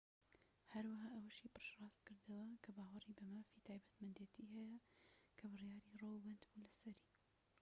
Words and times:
هەروەها 0.73 1.07
ئەوەشی 1.15 1.51
پشت 1.55 1.73
ڕاستکردەوە 1.81 2.47
کە 2.63 2.69
باوەڕی 2.77 3.15
بە 3.17 3.23
مافی 3.33 3.63
تایبەتمەندێتی 3.67 4.49
هەیە 4.53 4.77
کە 5.37 5.45
بڕیاری 5.51 5.97
ڕۆو 6.01 6.21
بەندبوو 6.23 6.61
لەسەری 6.65 7.05